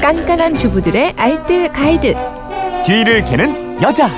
[0.00, 2.14] 깐깐한 주부들의 알뜰 가이드.
[2.86, 4.08] 뒤를 캐는 여자.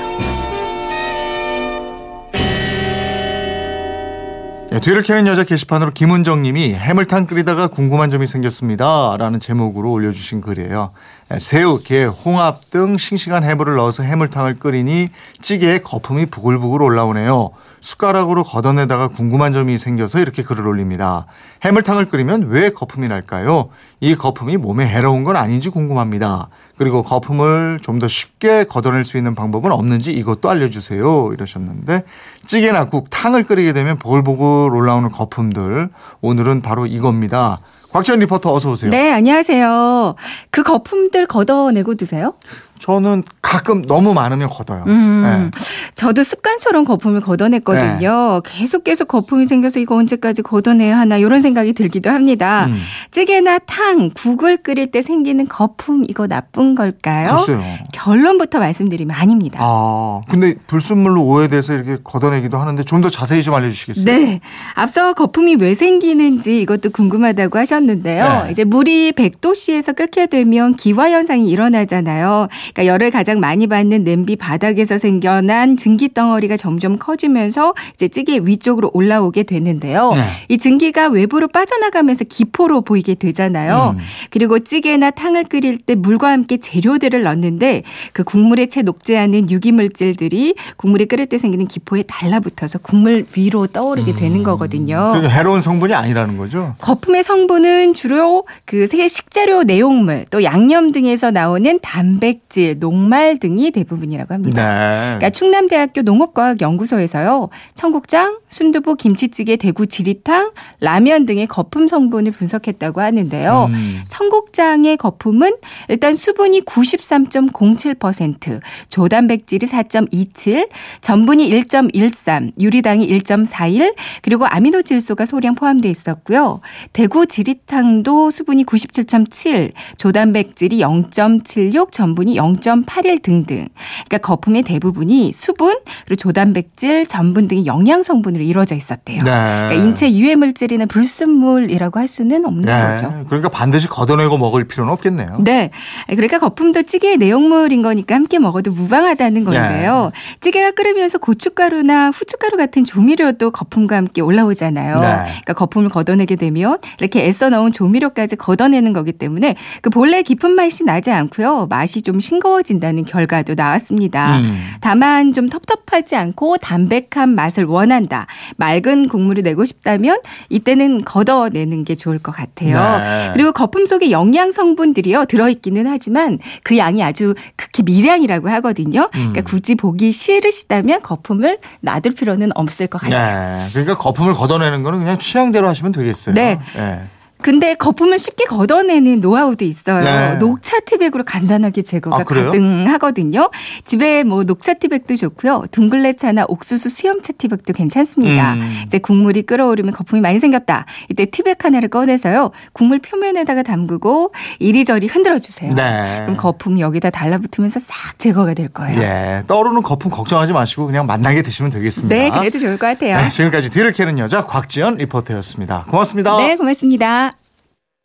[4.71, 9.17] 네, 뒤를 캐는 여자 게시판으로 김은정 님이 해물탕 끓이다가 궁금한 점이 생겼습니다.
[9.19, 10.93] 라는 제목으로 올려주신 글이에요.
[11.33, 15.09] 네, 새우, 게, 홍합 등 싱싱한 해물을 넣어서 해물탕을 끓이니
[15.41, 17.53] 찌개에 거품이 부글부글 올라오네요.
[17.81, 21.27] 숟가락으로 걷어내다가 궁금한 점이 생겨서 이렇게 글을 올립니다.
[21.65, 23.71] 해물탕을 끓이면 왜 거품이 날까요?
[24.01, 26.49] 이 거품이 몸에 해로운 건 아닌지 궁금합니다.
[26.77, 31.31] 그리고 거품을 좀 더 쉽게 걷어낼 수 있는 방법은 없는지 이것도 알려주세요.
[31.33, 32.03] 이러셨는데
[32.47, 35.89] 찌개나 국, 탕을 끓이게 되면 보글보글 올라오는 거품들
[36.21, 37.61] 오늘은 바로 이겁니다.
[37.93, 38.91] 곽지연 리포터 어서 오세요.
[38.91, 40.15] 네, 안녕하세요.
[40.51, 42.35] 그 거품들 걷어내고 드세요?
[42.83, 44.83] 저는 가끔 너무 많으면 걷어요.
[44.89, 45.61] 음, 네.
[45.95, 48.41] 저도 습관처럼 거품을 걷어냈거든요.
[48.45, 52.67] 계속 계속 거품이 생겨서 이거 언제까지 걷어내야 하나 이런 생각이 들기도 합니다.
[52.67, 52.77] 음.
[53.13, 57.37] 찌개나 탕, 국을 끓일 때 생기는 거품 이거 나쁜 걸까요?
[57.37, 57.63] 글쎄요.
[57.93, 59.61] 결론부터 말씀드리면 아닙니다.
[59.63, 64.05] 아, 근데 불순물로 오해돼서 이렇게 걷어내기도 하는데 좀 더 자세히 좀 알려주시겠어요?
[64.05, 64.41] 네.
[64.75, 68.45] 앞서 거품이 왜 생기는지 이것도 궁금하다고 하셨는데요.
[68.47, 68.53] 네.
[68.53, 72.47] 이제 물이 100도씨에서 끓게 되면 기화 현상이 일어나잖아요.
[72.73, 78.91] 그러니까 열을 가장 많이 받는 냄비 바닥에서 생겨난 증기 덩어리가 점점 커지면서 이제 찌개 위쪽으로
[78.93, 80.13] 올라오게 되는데요.
[80.13, 80.23] 네.
[80.49, 83.95] 이 증기가 외부로 빠져나가면서 기포로 보이게 되잖아요.
[83.97, 84.03] 음.
[84.31, 90.55] 그리고 찌개나 탕을 끓일 때 물과 함께 재료들을 넣는데 그 국물에 채 녹지 않은 유기물질들이
[90.77, 95.13] 국물이 끓을 때 생기는 기포에 달라붙어서 국물 위로 떠오르게 되는 거거든요.
[95.15, 96.75] 그게 해로운 성분이 아니라는 거죠?
[96.79, 104.63] 거품의 성분은 주로 그세 식재료 내용물 또 양념 등에서 나오는 단백질, 녹말 등이 대부분이라고 합니다.
[104.63, 105.19] 네.
[105.19, 113.69] 그러니까 충남대학교 농업과학연구소에서요 청국장, 순두부, 김치찌개, 대구 지리탕, 라면 등의 거품 성분을 분석했다고 하는데요.
[113.71, 114.01] 음.
[114.09, 115.57] 청국장의 거품은
[115.89, 120.69] 일단 수분이 93.07%, 조단백질이 4.27,
[121.01, 126.61] 전분이 1.13, 유리당이 1.41, 그리고 아미노질소가 소량 포함되어 있었고요.
[126.93, 133.69] 대구 지리탕도 수분이 97.7, 조단백질이 0.76, 전분이 0.81 등등.
[134.07, 139.23] 그러니까 거품의 대부분이 수분, 그리고 조단백질, 전분 등의 영양 성분으로 이루어져 있었대요.
[139.23, 139.31] 네.
[139.31, 142.73] 그러니까 인체 유해 물질이나 불순물이라고 할 수는 없는 네.
[142.73, 143.25] 거죠.
[143.27, 145.39] 그러니까 반드시 걷어내고 먹을 필요는 없겠네요.
[145.41, 145.71] 네.
[146.09, 150.11] 그러니까 거품도 찌개의 내용물인 거니까 함께 먹어도 무방하다는 건데요.
[150.13, 150.39] 네.
[150.41, 154.97] 찌개가 끓으면서 고춧가루나 후춧가루 같은 조미료도 거품과 함께 올라오잖아요.
[154.97, 155.07] 네.
[155.07, 160.85] 그러니까 거품을 걷어내게 되면 이렇게 애써 넣은 조미료까지 걷어내는 거기 때문에 그 본래 깊은 맛이
[160.85, 161.67] 나지 않고요.
[161.69, 164.39] 맛이 좀 싱거워진다는 결과도 나왔습니다.
[164.39, 164.59] 음.
[164.81, 168.27] 다만 좀 텁텁하지 않고 담백한 맛을 원한다.
[168.57, 172.79] 맑은 국물을 내고 싶다면 이때는 걷어내는 게 좋을 것 같아요.
[172.99, 173.31] 네.
[173.35, 179.03] 그리고 거품 속에 영양 성분들이요 들어있기는 하지만 그 양이 아주 극히 미량이라고 하거든요.
[179.15, 179.33] 음.
[179.33, 183.59] 그러니까 굳이 보기 싫으시다면 거품을 놔둘 필요는 없을 것 같아요.
[183.59, 183.69] 네.
[183.71, 186.35] 그러니까 거품을 걷어내는 거는 그냥 취향대로 하시면 되겠어요.
[186.35, 186.59] 네.
[186.75, 187.01] 네.
[187.43, 190.03] 근데 거품을 쉽게 걷어내는 노하우도 있어요.
[190.03, 190.35] 네.
[190.37, 192.25] 녹차 티백으로 간단하게 제거가 아?
[192.25, 193.51] 가능하거든요.
[193.85, 195.65] 집에 뭐 녹차 티백도 좋고요.
[195.71, 198.55] 둥글레 차나 옥수수 수염차 티백도 괜찮습니다.
[198.55, 198.83] 음.
[198.87, 200.87] 이제 국물이 끓어오르면 거품이 많이 생겼다.
[201.11, 202.53] 이때 티백 하나를 꺼내서요.
[202.73, 205.75] 국물 표면에다가 담그고 이리저리 흔들어 주세요.
[205.75, 206.21] 네.
[206.23, 209.01] 그럼 거품이 여기다 달라붙으면서 싹 제거가 될 거예요.
[209.01, 209.43] 예.
[209.47, 212.15] 떠오르는 거품 걱정하지 마시고 그냥 만나게 드시면 되겠습니다.
[212.15, 213.17] 네, 그래도 좋을 것 같아요.
[213.17, 215.87] 네, 지금까지 뒤를 캐는 여자 곽지연 리포터였습니다.
[215.91, 216.37] 고맙습니다.
[216.37, 217.32] 네, 고맙습니다.